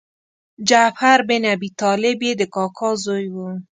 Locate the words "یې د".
2.27-2.41